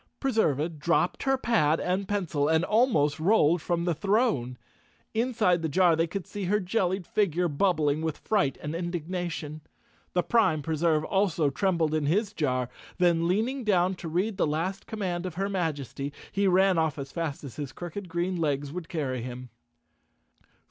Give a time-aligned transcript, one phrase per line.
[0.19, 4.57] Preserva dropped her pad and pencil and almost rolled from the throne.
[5.13, 8.99] Inside the jar, they could see her jellied figure bubbling with fright and 213 The
[8.99, 9.61] Cowardly Lion of Oz indignation.
[10.13, 14.87] The Prime Preserve also trembled in his jar, then leaning down to read the last
[14.87, 18.89] command of her Majesty, he ran off as fast as his crooked green legs would
[18.89, 19.51] carry him.